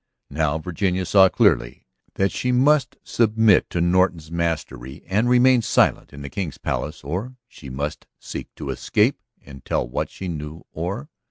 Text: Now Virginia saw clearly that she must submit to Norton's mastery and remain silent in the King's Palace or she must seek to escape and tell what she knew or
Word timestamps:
Now 0.31 0.57
Virginia 0.57 1.05
saw 1.05 1.29
clearly 1.29 1.85
that 2.15 2.31
she 2.31 2.51
must 2.51 2.97
submit 3.03 3.69
to 3.69 3.81
Norton's 3.81 4.31
mastery 4.31 5.03
and 5.05 5.29
remain 5.29 5.61
silent 5.61 6.11
in 6.11 6.23
the 6.23 6.27
King's 6.31 6.57
Palace 6.57 7.03
or 7.03 7.35
she 7.47 7.69
must 7.69 8.07
seek 8.17 8.47
to 8.55 8.71
escape 8.71 9.19
and 9.45 9.63
tell 9.63 9.87
what 9.87 10.09
she 10.09 10.27
knew 10.27 10.65
or 10.71 11.07